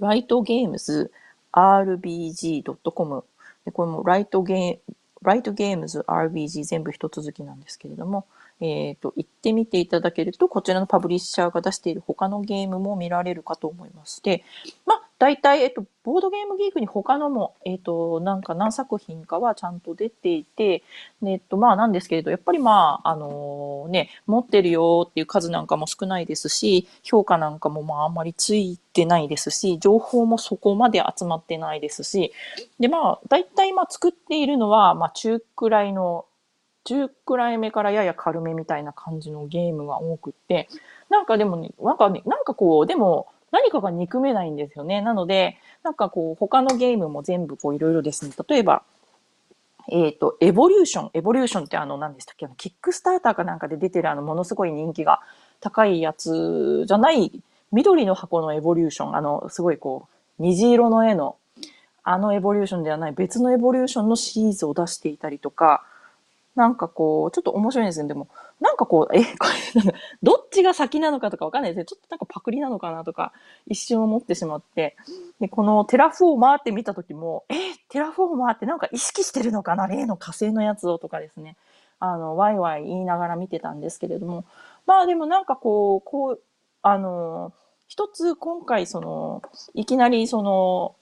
[0.00, 1.10] ライトゲームズ
[1.58, 3.24] rbg.com
[3.72, 4.92] これもライトゲー
[5.22, 8.26] ライトゲームズ RBG 全部一続きなんですけれども、
[8.60, 14.44] えっ、ー、と、行ってみていただけると、こちらのパブリッシャーが出している他のゲームも見られるかと思いまして、
[14.86, 20.84] まあ、大体、えっと、ボードゲームギークに他のも、えっと、なんか何作品かはちゃんと出ていて、
[21.24, 32.32] えっと、まあなんですけれど、やっぱりまあ、あのー、ね、持ってるよっていう数なんかも少ないですし、評価なんかもまああんまりついてないですし、情報もそこまで集まってないですし、
[32.78, 36.26] でまあ、大体まあ作っているのは、まあ中くらいの、
[36.84, 40.68] 中くらい目からやや軽めみたいな感じのゲームが多くって、
[41.10, 45.00] なんかでもね、なんかね、なんかこう、でも、何かが憎めないんですよね。
[45.00, 48.32] なので、なんかこう、他のゲームも全部こういろいろですね。
[48.48, 48.82] 例えば、
[49.90, 51.10] えっ、ー、と、エボリューション。
[51.14, 52.46] エボリューションってあの、何でしたっけ？
[52.46, 55.20] あの、キックスターターかなんかで出てるあの、ものすごい人気が
[55.60, 60.08] 高いやつじゃない緑の箱のエボリューション、あの、すごいこ
[60.38, 61.36] う、虹色の絵の、
[62.02, 65.84] あのエボリューションではない別のエボリューションのシリーズを出していたりとか、
[66.58, 68.08] なんかこう、ちょっと面白いんですね。
[68.08, 68.26] でも、
[68.60, 69.94] なんかこう、 え、これ、
[70.24, 71.84] どっちが先なのかとかわかんないですね。
[71.84, 73.32] ちょっとなんかパクリなのかなとか、
[73.68, 74.96] 一瞬思ってしまって。
[75.38, 77.54] で、このテラフォーマーって見た時も、え、
[77.88, 81.56] テラフォーマーってなんか意識してるのかな例の火星のやつをとかですね。
[82.00, 84.44] あの、ワイワイ言いながら見てたんですけれども、
[84.84, 86.40] まあでもなんかこう、こう、
[86.82, 87.52] あの、
[87.86, 89.42] 一つ今回その、
[89.74, 90.96] いきなりその、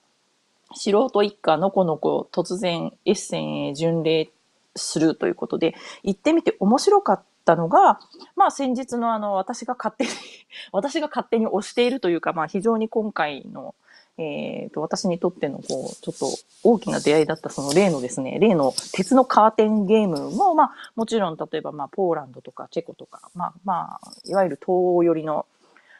[0.75, 4.29] 素人一家のこの子突然エッセンへ巡礼っ
[4.77, 7.99] するということで、行ってみて面白かったのが、
[8.35, 10.09] まあ先日のあの、私が勝手に
[10.71, 13.75] 私が勝手に推しているというか、まあ非常に今回の、
[14.19, 16.27] えっ、ー、と、私にとっての、こう、ちょっと
[16.63, 25.45] 大きな出会いだったその例のですね、例の鉄のカーテンゲームも、まあ、もちろん、例えば、まあ、ポーランドとかチェコとか、まあ、まあ、いわゆる東欧寄りの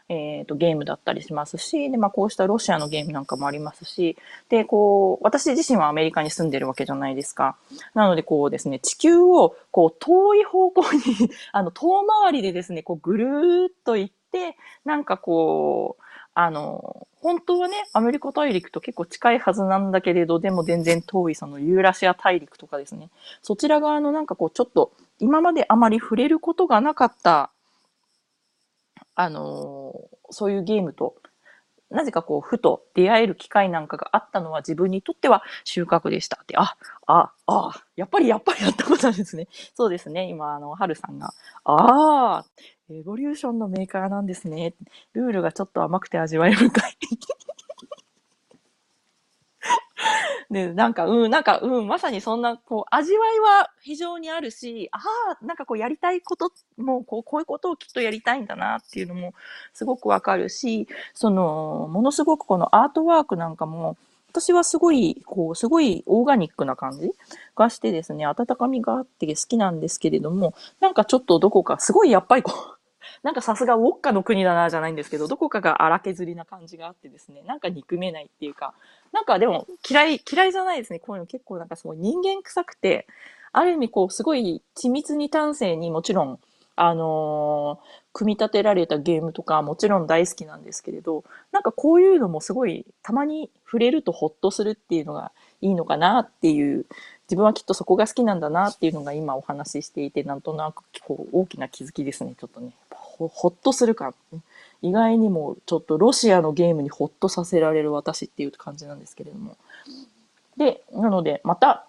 [0.10, 4.18] えっ、ー、と、ゲームだったりしますし、で、まあ、こうしたロシアのゲームなんかもありますし、
[4.50, 7.58] で、こう、私自身はアメリカに住んでるわけじゃないですか。
[7.94, 11.00] なので、こうですね、地球を、こう、遠い方向に
[11.52, 23.10] あの、遠回りでですね、こう、ぐるーっと行って、なんかこう、あの、本当はね、アメリカ大陸と結構近いはずなんだけれど、でも全然遠いそのユーラシア大陸とかですね、
[23.42, 27.50] そちら側のなんかこう、ちょっと今まであまり触れることがなかった
[29.18, 31.16] あのー、そういうゲームと、
[31.90, 36.78] なぜかこう、ふと出会える機会なんかがあったのは自分にとっては収穫でしたって、あ、
[37.08, 39.48] あ、あ、やっぱりやっぱりやったことあるんですね。
[39.74, 40.30] そうですね。
[40.30, 42.46] 今、あの、はるさんが、ああ、
[42.92, 44.76] エボリューションのメーカーなんですね。
[45.14, 46.98] ルールがちょっと甘くて味わい深い。
[50.50, 55.00] で、なんか、うん、なんか、うん、まさにそんな、こう、味わいは非常にあるし、あ
[55.40, 59.34] あ、なんかこう、やりたいこと、もう、こう、こういうことをきっとやりたいんだなっていうのも、
[59.74, 63.98] すごくわかるし、その、ものすごくこのアートワークなんかも、
[64.30, 67.12] 私はすごい、こう、すごいオーガニックな感じ
[67.56, 72.77] がしてですね、温かみがあって好きなんですけれども、なんかちょっとどこか、すごいやっぱりこう、
[73.24, 78.74] なんかさすがウォッカの国だなじゃないんですけど、どこかが荒削りな感じがあってですね、なんか憎めないっていうか、
[79.12, 81.00] なんかでも嫌い、嫌いじゃないですね。
[81.00, 83.08] こういうの結構なんかすごい人間臭くて、
[83.52, 86.40] ある意味こうすごい緻密に端正にもちろん、
[86.76, 96.86] あのー、組み立てられたゲームとかもちろん大好きなんですけれど、なんかこういうのもすごいたまに触れるとホッとするっていうのがいいのかなっていう
[97.28, 102.36] 自分はきっとそこが好きなんだなっていうのが今お話ししていて、なんとなくこう大きな気づきですね。
[102.40, 102.74] ちょっとね、
[103.18, 104.40] ほほっとする感、ね。
[104.82, 109.58] 意外にもちょっとロシアのゲームにほっとさせられる私っていう感じなんですけれども。
[110.56, 111.86] で、なので、また、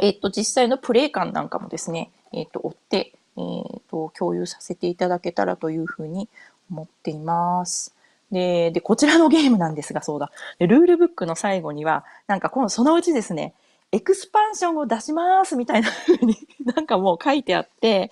[0.00, 3.40] えっ、と、実際のプレイ感なんかもですね、えっ、と、追って、え
[3.78, 6.28] っ、と、共有させていただけたらというふうに
[6.70, 7.94] 思っています。
[8.30, 10.30] で、で、こちらのゲームなんですが、そうだ。
[10.58, 13.54] で、ルールブックの最後には、なんかこの、そのうちですね、
[13.92, 18.10] エクスパンションを出しますみたいな風になんかもう書いてあって、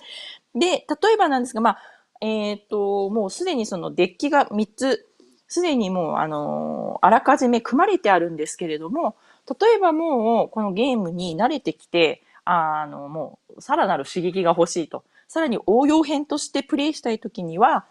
[0.55, 1.79] で、例えばなんですが、まあ、
[2.20, 5.07] えっ、ー、と、もうすでにそのデッキが3つ、
[5.48, 9.16] すでにもう、あのあらかじめ組まれてあるんですけれども、
[9.61, 15.05] 例えばもう、このゲームに慣れてきて、あの、もう、さらなる刺激が欲しいと。
[15.29, 17.87] さらに応用編としてプレイしたいときには、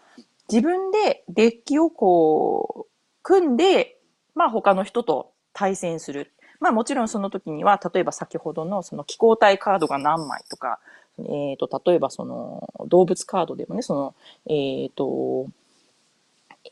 [0.48, 3.98] 自分でデッキをこう、組んで、
[4.34, 6.32] まあ他の人と対戦する。
[6.60, 10.80] まあもちろんその時には、例えば先ほどのその気候体カードが何枚とか、
[11.18, 14.14] えっ、ー、と、例えばその動物カードでもね、その、
[14.46, 15.46] えっ、ー、と、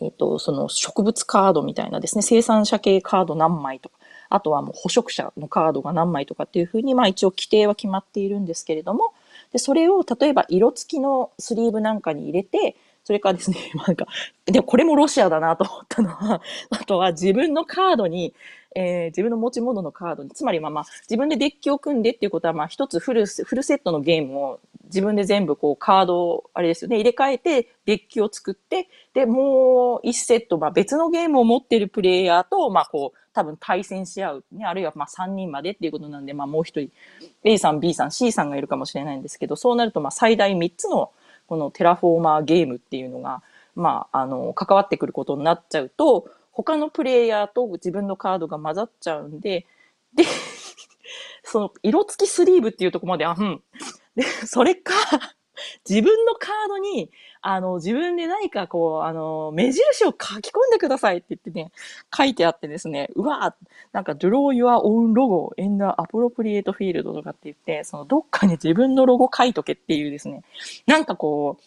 [0.00, 3.96] えっ、ー、と、その植物カードみたいなですね、生産者系カード何枚とか、
[4.30, 9.12] あとはもう捕食者のカードが何枚とかっていうふうに、まあ一応規定は決まっているんですけれども、
[9.52, 14.06] で、それを例えば色付きのスリーブなんかに入れて、それからですね、 なんか、
[14.46, 18.32] でもこれもロシアだなと思ったのは、あとは自分のカードに、
[18.74, 36.90] えー、自分の持ち物のカードに、つまりまあまあ、自分でデッキを組んでっていうことは、まあ一つフル、フルセットのゲームを自分で全部こうカードを、あれですよね、入れ替えてデッキを作って、で、もう一セット、まあ別のゲームを持ってるプレイヤーと、まあこう、多分対戦し合う、ね、あるいはまあ3人までっていうことなんで、まあもう一人、
[37.44, 41.10] A さん、B さん、C さんがいるかもしれないんですけど、そうなるとまあ最大3つの
[41.46, 43.42] このテラフォーマーゲームっていうのが、
[43.74, 49.66] まあ、あの、関わってくることになっちゃうと、他のプレイヤーと自分のカードが混ざっちゃうんで、
[50.14, 50.24] で、
[51.42, 53.62] その、色付きスリーブっていうとこまで、あ、うん。
[54.14, 54.92] で、それか、
[55.88, 61.72] 自分のカードに、あの、自分で何かこう、あの、目印を書き込んでくださいって言ってね、
[62.16, 63.54] 書いてあってですね、うわ
[63.92, 70.42] なんか、draw your own logo in the appropriate field とかって言って、その、どっかに自分のロゴ書いとけっていうですね、
[70.86, 71.62] なんかこう、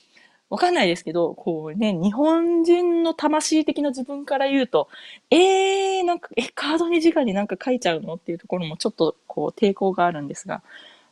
[0.50, 4.90] わかんないですけど、こうね、日本人の魂的な自分から言うと、
[5.32, 10.62] えー、なんか、え、カードに直になんか書いちゃうのっていうところもちょっとこう抵抗があるんですが、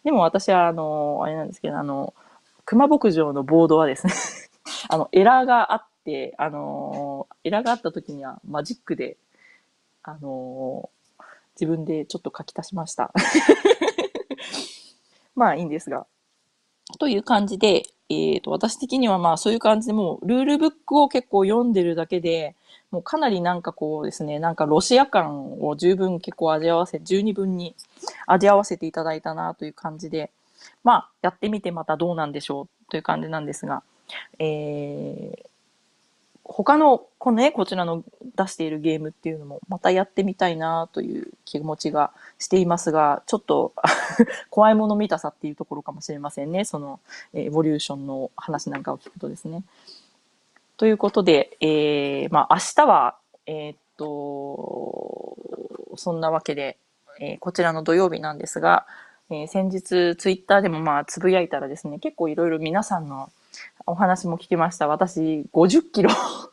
[0.03, 2.13] でも私はあの、あれなんですけど、あの、
[2.65, 4.13] 熊牧場のボードはですね
[4.89, 9.17] あの、エラーがあって、あの、エラーがあった時にはマジックで、
[10.03, 10.89] あの、
[11.59, 13.11] 自分でちょっと書き足しました
[15.36, 16.05] まあいいんですが。
[16.99, 17.84] という感じで、
[18.34, 22.55] えっ、ー、と、私的にはまあそういう感じでもうルールブックを結構読んでるだけで、
[22.91, 27.76] もうかなりなんかこうですね、なんかロシア感を十分結構味合わせ、十二分に
[28.28, 30.32] 味合わせていただいたなという感じで、
[30.84, 33.84] まあやってみてまたどうなんでしょうという感じなんですが、
[34.39, 35.49] えー、
[36.56, 38.04] 他の、このね、こちらの
[38.36, 43.74] 出しているゲームっていうのもまたやってみたいなという気持ちがしていますが、ちょっと
[44.51, 46.64] 怖いもの見たさっていうところかもしれませんね。
[46.64, 46.99] その、
[47.34, 49.64] エボリューションの話なんかを聞くとですね。
[50.78, 53.16] ということで、えー、まあ明日は、
[53.47, 55.36] えー、っと、
[55.95, 56.78] そんなわけで、
[57.20, 58.86] えー、こちらの土曜日なんですが、
[59.32, 63.32] えー、先日ツイッターでもまあつぶやいたらですね、結構いろいろ皆さんの
[63.86, 64.88] お話も聞きました。
[64.88, 66.09] 私、50キロ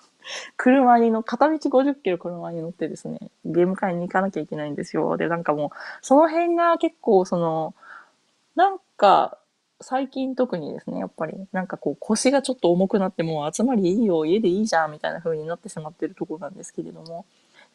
[0.56, 5.16] 車にの、片道50キロ車に乗ってですね、ゲーム会に行かなきゃいけないんですよ。
[5.16, 5.70] で、なんかもう、
[6.02, 7.74] その辺が結構、その、
[8.54, 9.38] なんか、
[9.80, 17.24] 最近特にですね、やっぱり、なんかこう腰がちょっと重くなってもう集まりいいよ、家でいいじゃん、みたいな風になってしまってるところなんですけれども、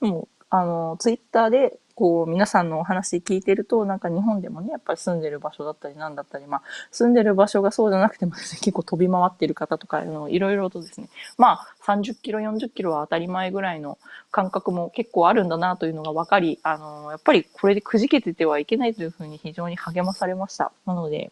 [0.02, 13.98] でも、あの、ツイッターでこう、皆さんのお話聞いてると、なんか日本でもね、やっぱり住んでる場所だったりなんだったり、まあ、住んでる場所がそうじゃなくてもですね、結構飛び回ってる方とか、のいろいろとですね、まあ、30キロ、40キロは当たり前ぐらいの
[14.32, 20.72] 感覚も結構あるんだなというのが分かり、あの、やっぱりこれでくじけててはいけないというふうに非常に励まされました。
[20.86, 21.32] なので、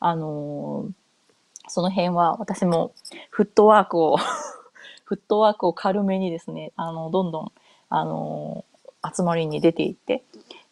[0.00, 0.86] あの
[1.68, 2.92] その辺は私も
[3.30, 4.18] フットワークを
[5.04, 7.52] フットワークを軽めにですね、あの、どんどん、
[7.88, 8.64] あの
[9.14, 10.22] 集まりに出ていって、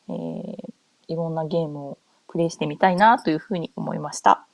[0.09, 0.73] えー、
[1.09, 4.47] いろんなゲームをプレイしてみたいなというふうに思いました。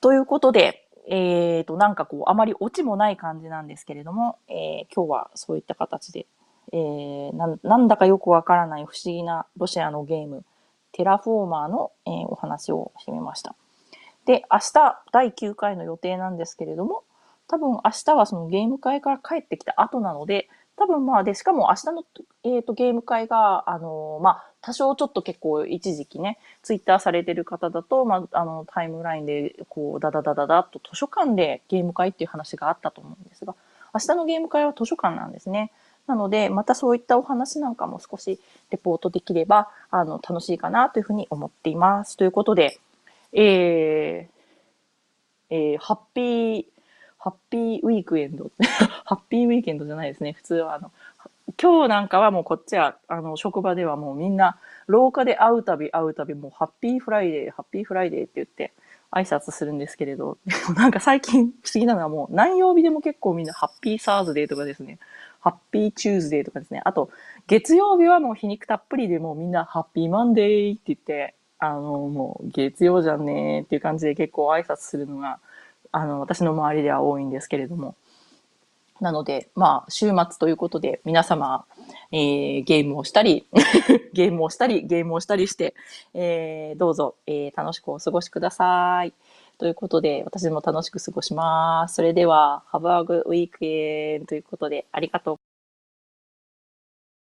[0.00, 6.26] ということで、えっ、ー、と、なんかこう、あまりオチもない感じなんですけれども、えー、今日はそういった形で、
[6.72, 10.44] えー、ななんだかよくわからない不思議なロシアのゲーム、
[10.92, 13.56] テラフォーマーの、えー、お話をしてみました。
[14.26, 17.02] で、明日第9回の予定なんですけれども、
[17.48, 20.48] 多分明日はそのゲーム会から帰ってきた後なので、
[20.78, 22.04] 多分まあ、で、しかも明日の、
[22.44, 33.56] えっ、ー、と、ゲーム会が、あの、まあ、多少ちょっと結構一時期ね、ツイッターされてる方だと、まあ、あの、タイムラインで、こう、ダダダダダと図書館でゲーム会っていう話があったと思うんですが、
[33.92, 35.72] 明日のゲーム会は図書館なんですね。
[36.06, 42.16] なので、またそういったお話なんかも少しレポートできれば、あの、楽しいかなというふうに思っています。
[42.16, 42.78] ということで、
[43.32, 44.38] えー、
[45.50, 50.32] えー、 Happy、Happy weekend。Happy weekend じゃないですね。
[50.32, 50.90] 普通はあの、
[51.60, 58.72] 今日なんかはもうこっちは、あの、職場ではもうみんな、廊下で会うたび会うたび、もう Happy Friday、Happy Friday って言って
[59.10, 60.38] 挨拶するんですけれど、
[60.74, 64.98] なんか最近不思議なのはもう何曜日でも結構みんな Happy Thursday とかですね、
[65.40, 67.10] Happy Tuesday とかですね、あと
[67.46, 75.40] 月曜日はもう皮肉たっぷりでもうみんな Happy Monday って言って、あの、もう月曜じゃんねーっていう感じで結構挨拶するのが
[75.92, 77.96] あの、私の周りでは多いんですけれども。
[79.00, 81.64] なので、まあ、週末ということで、皆様、
[82.10, 83.46] えー、ゲームをしたり、
[84.12, 85.74] ゲームをしたり、ゲームをしたりして、
[86.14, 89.12] えー、どうぞ、えー、楽しくお過ごしください。
[89.58, 91.94] ということで、私も楽しく過ごします。
[91.96, 95.47] それでは、Have a good weekend ということで、ありがとう